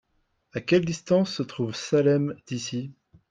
À 0.53 0.61
quelle 0.61 0.83
distance 0.85 1.31
se 1.31 1.43
trouve 1.43 1.75
Salem 1.75 2.35
d'ici? 2.47 2.91